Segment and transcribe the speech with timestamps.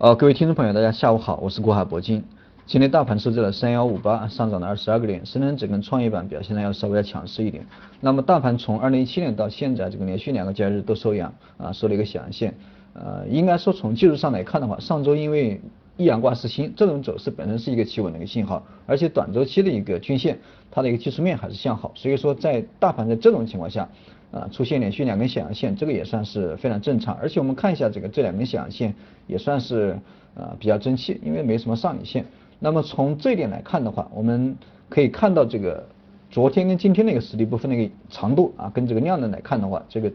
[0.00, 2.22] 呃，各位听众朋友，大家下午好，我是国海铂金。
[2.66, 7.66] 今天大盘收在了三幺五八，上涨了二十二个点，深成指跟创业板表现呢要稍微要强势一点。
[8.00, 12.54] 那么大盘从二零一七年到现在，这个连续两个交易日都收阳啊，收了一个小阳线。
[12.92, 15.60] 呃，应该说从技术上来看的话，上周因为
[15.96, 20.38] 一阳挂四星，这种走势本身是一个企稳的一个信号，而且短周期的一个均线，
[20.70, 23.88] 它的一个技术面还是向好，所以说在大盘在这种情况下。
[24.30, 27.14] 啊，出现连续两根小阳线，这个也算是非常正常。
[27.14, 28.94] 而且我们看一下这个这两根小阳线，
[29.26, 29.98] 也算是
[30.34, 32.26] 呃比较争气，因为没什么上影线。
[32.58, 34.54] 那么从这一点来看的话，我们
[34.90, 35.86] 可以看到这个
[36.30, 40.12] 昨天跟今天那个实力部分那个长度啊，跟这个量能来看的话，这个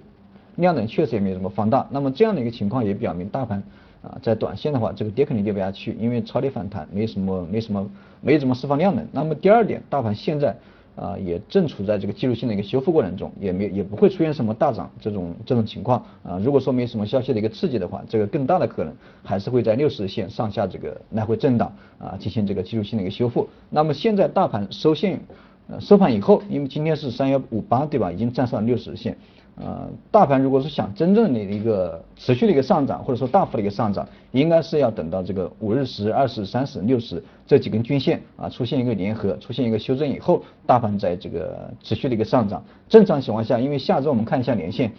[0.58, 1.88] 量能确实也没有什么放大。
[1.90, 3.64] 那么这样的一个情况也表明大盘
[4.04, 7.90] 啊在短线的话，这个跌肯定跌不下去，因为超跌反弹没什么没什么
[8.22, 9.08] 没怎么释放量能。
[9.12, 10.56] 那么第二点，大盘现在。
[10.96, 16.40] 啊，也正处在这个技术性的一个修复过程中，也没也不会出现什么大涨这种这种情况啊。
[16.44, 18.94] 如果说没什么消息的一个刺激的话，这个更大的可能
[19.24, 23.50] 还是会在六十日线上下这个来回震荡啊，进行这个技术性的一个修复。
[23.70, 25.20] 那么现在大盘收线
[25.68, 29.18] 呃收盘以后，因为今天是三幺五八对吧，已经站上了六十日线。
[29.56, 42.64] 呃，大盘如果是想真正的一个持续的一个上涨，或者说大幅的一个上涨，应该是要等到这个五日十、二十、三十、六十这几根均线啊出现一个联合，出现一个修正以后，大盘在这个持续的一个上涨。
[42.90, 44.92] 正常情况下，因为下周我们看一下年线，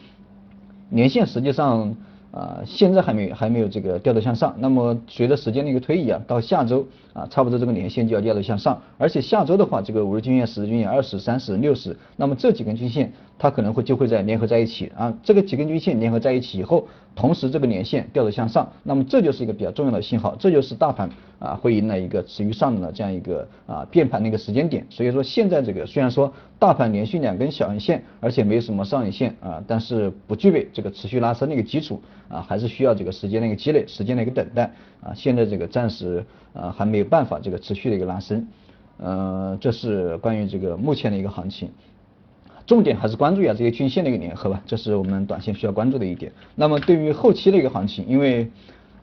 [0.88, 1.94] 年线实际上。
[2.34, 14.90] 啊，现在还没还没有这个掉头向上，那么随着时间的一个推移啊，到下周啊，差不多这个年线就要掉头向上，而且下周的话，这个五日均线、十日均线、二十、三十、六十，那么这几根均线它可能会就会在联合在一起。
[14.96, 21.08] 啊，这个几根均线联合在一起以后，同时这个年线掉头向上，那么这就是一个比较重要的信号，这就是大盘
[21.44, 32.00] 啊会迎来一个持续上涨的这样一个啊变盘的一个时间点，所以说现在这个虽然说大盘连续两根小阴线，而且没有什么上影线啊，但是不具备这个持续拉升的一个基础。
[32.26, 35.12] 啊，还是需要这个时间的一个积累，时间的一个等待啊。
[35.14, 38.48] 现在这个暂时啊还没有办法这个持续的一个拉升，
[38.96, 41.68] 呃，这是关于这个目前的一个行情，
[42.66, 46.32] 重点还是关注一下这些均线的一个联合吧，这是我们短线需要关注的一点。
[46.54, 48.50] 那么对于后期的一个行情，因为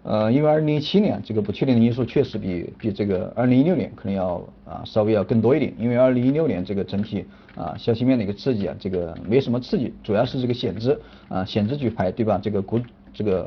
[0.04, 7.26] 呃因为二零一七年这个不确定的因素确实比比这个二零一六年可能要啊稍微要更多一点，因为二零一六年这个整体
[7.56, 12.40] 啊消息面的一个刺激啊这个没什么刺激，主要是这个险资啊险资举牌对吧？
[12.42, 12.80] 这个股。
[13.14, 13.46] 这个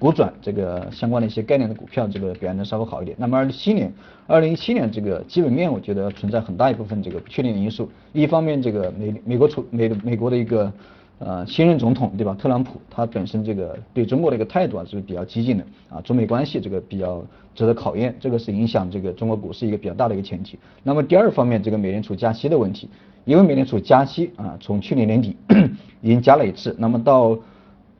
[0.00, 3.16] 股转这个相关的一些概念的股票，这个表现的稍微好一点。
[3.16, 3.92] 那么二零一七年，
[4.26, 7.88] 二零一七年这个基本面，我觉得存在很大一部分这个不确定的因素。
[8.12, 10.70] 一方面，这个美美国出美美国的一个
[11.18, 20.58] 呃新任总统对吧，特朗普他本身这个对中国的一个态度啊是比较激进的啊，中美关系这个比较值得考验，这个是影响这个中国股市一个比较大的一个前提。
[20.82, 22.88] 那么第二方面，这个美联储加息的问题，
[23.24, 25.36] 因为美联储加息啊，从去年年底
[26.02, 27.38] 已经加了一次，那么到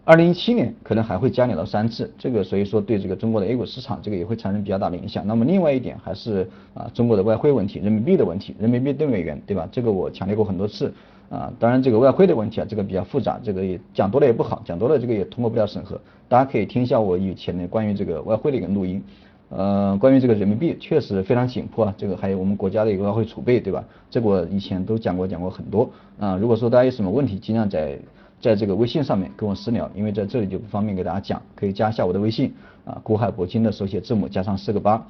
[0.05, 5.27] 二零一七年可能还会加两到三次，这个所以说对这个中国的 A 股市场这个也会产生比较大的影响。
[5.27, 9.67] 那么另外一点还是啊中国的外汇问题，人民币的问题，人民币兑美元，对吧？
[9.73, 10.93] 这个我强调过很多次
[11.31, 11.53] 啊。
[11.59, 16.01] 当然这个外汇的问题啊，这个比较复杂，这个也讲多了也不好，讲多了这个也通过不了审核。
[16.29, 19.03] 大家可以听一下我以前的关于这个外汇的一个录音。
[19.51, 23.85] 呃，关于这个人民币确实非常紧迫啊，这个还有我们国家的一个外汇储备，对吧？
[24.11, 26.37] 这个我以前都讲过讲过很多啊。
[26.37, 27.99] 如果说大家有什么问题，尽量在。
[28.41, 32.53] 在这个微信上面跟我私聊，因为在这里就不方便给大家讲，可以加一下我的微信
[32.85, 35.03] 啊，国海铂金的手写字母加上四个八，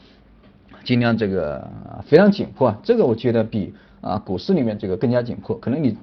[0.84, 1.68] 尽量这个
[2.04, 5.96] 非常紧迫啊，这个我觉得比啊股市里面这个更加紧迫，可能你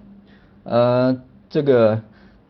[0.64, 1.16] 呃
[1.50, 2.02] 这个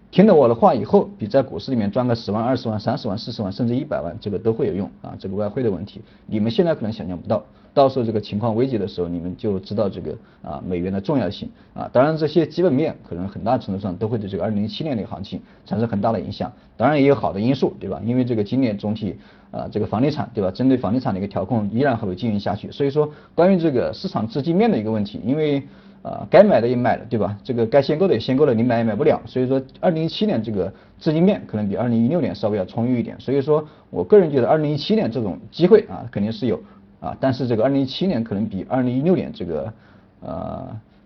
[0.09, 7.44] 听了我的话以后，比在股市里面赚个十万、二十万、三十万、四十万甚至一百万，这个都会有用啊，这个外汇的问题，你们现在可能想象不到。
[7.73, 10.11] 到时候这个情况危急的时候，你们就知道这个
[10.41, 11.89] 啊美元的重要性啊。
[11.93, 16.51] 当然这些基本面可能很大程度上都会对这个二零一七年的行情产生很大的影响。
[16.75, 18.01] 当然也有好的因素，对吧？
[18.05, 19.15] 因为这个今年总体
[19.51, 20.51] 啊这个房地产，对吧？
[20.51, 22.69] 针对房地产的一个调控依然还会进行下去。
[22.71, 25.63] 所以说关于这个市场资金面的一个问题，因为
[26.01, 27.37] 啊该买的也买了，对吧？
[27.41, 29.21] 这个该限购的也限购了，你买也买不了。
[29.25, 33.17] 所以说二零一七年这个资金面可能比二零一六年稍微要充裕一点。
[33.17, 36.61] 所以说我个人觉得二零一七年这种机会啊肯定是有。
[37.01, 39.73] 啊，但是这个二零一七年可能比二零一六年这个
[40.21, 40.31] 呃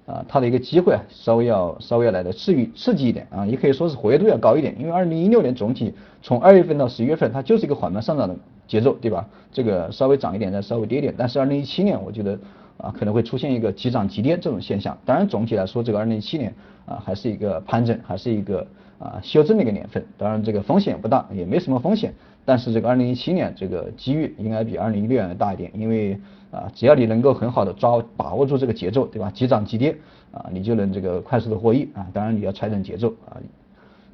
[0.06, 8.36] 啊它的一个机会啊稍微要稍微要来的刺激刺激一点啊，也可以说是活跃度要高一点，因为二零一六年总体从二月份到十一月份它就是一个缓慢上涨的
[8.68, 9.26] 节奏，对吧？
[9.54, 12.38] 这个稍微涨一点再稍微跌一点，但是二零一七年我觉得
[12.78, 14.98] 啊可能会出现一个急涨急跌这种现象。
[15.06, 16.54] 当然总体来说，这个二零一七年
[16.86, 18.68] 啊还是一个盘整，还是一个
[19.00, 20.06] 啊修正的一个年份。
[20.18, 22.14] 当然这个风险不大，也没什么风险。
[22.46, 26.18] 但是这个二零一七年这个机遇应该比二零一六年大一点，因为
[26.52, 29.32] 啊只要你能够很好的抓把握住这个节奏，对吧？
[29.32, 29.98] 急涨急跌
[30.32, 32.08] 啊，你就能这个快速的获益啊。
[32.14, 33.42] 当然你要踩准节奏啊。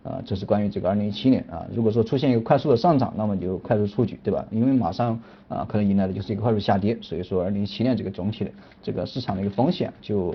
[0.04, 4.44] 啊，这是关于这个二零一七年啊，如果说出现一个快速的上涨，那么你就快速出局，对吧？
[4.50, 8.50] 因为马上啊可能迎来的就是一个快速下跌，所以说二零一七年这个总体的
[8.82, 10.34] 这个市场的一个风险就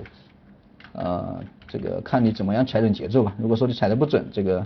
[0.93, 3.35] 呃这个看你怎么样踩准节奏吧。
[3.37, 4.65] 如果说你踩的不准，这个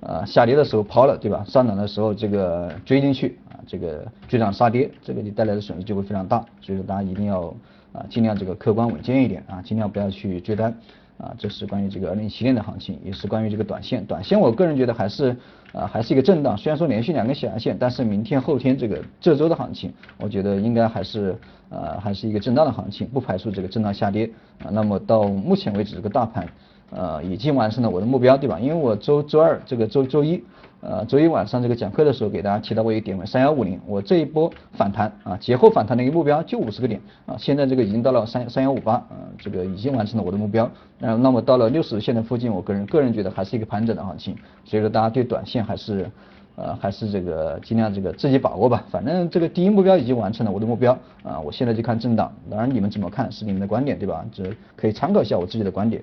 [0.00, 1.44] 呃下跌的时候抛了，对吧？
[1.46, 7.54] 上涨的时候这个追进去啊，这个追涨杀跌，这个你带来的损失就会非常大，所以说大家一定要
[7.92, 10.74] 啊尽量这个客观稳健一点啊，尽量不要去追单。
[11.18, 14.04] 啊，这是关于这个二零一七年的行情，也是关于这个短线。
[14.04, 15.34] 短线我个人觉得还是
[15.72, 16.54] 啊，还是一个震荡。
[16.54, 21.34] 虽然说连续两根小阳线，但是明天后天这个这周的行情，我觉得应该还是
[21.70, 24.30] 呃还是一个震荡的行情，不排除这个震荡下跌。
[24.62, 26.46] 啊，那么到目前为止，这个大盘
[26.90, 28.58] 呃已经完成了我的目标，对吧？
[28.58, 30.42] 因为我周周二这个周周一。
[30.82, 40.70] 呃，周一晚上这个讲课的时候给大家提到过一个点位三幺五零，我这一波反弹啊，节后反弹的一个目标就五十个点啊，现在这个已经到了三三幺五八，啊，这个已经完成了我的目标。
[40.98, 46.08] 那那么到了六十线的附近，我个人个人觉得还是一个盘整的行情，所以说大家对短线还是
[46.54, 48.84] 呃还是这个尽量这个自己把握吧。
[48.88, 54.24] 反正这个第一目标已经完成了我的目标啊，我现在就看震荡，当然你们怎么看是你们的观点对吧？
[54.30, 54.44] 这
[54.76, 56.00] 可以参考一下我自己的观点。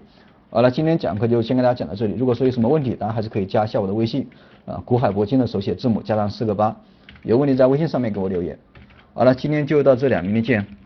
[0.54, 2.14] 好了，今天讲课就先跟大家讲到这里。
[2.16, 4.28] 如果说有什么问题，大家还是可以加一下我的微信，
[4.68, 6.76] 啊，古海铂金的手写字母加上四个八，
[7.24, 8.56] 有问题在微信上面给我留言。
[9.16, 10.83] 好了，今天就到这里，明天见。